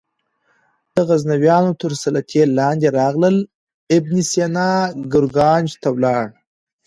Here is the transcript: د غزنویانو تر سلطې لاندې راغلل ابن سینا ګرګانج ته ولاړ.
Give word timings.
د 0.95 0.97
غزنویانو 1.09 1.71
تر 1.81 1.91
سلطې 2.03 2.41
لاندې 2.59 2.87
راغلل 2.99 3.37
ابن 3.95 4.15
سینا 4.31 4.71
ګرګانج 5.13 5.69
ته 5.81 5.87
ولاړ. 5.95 6.25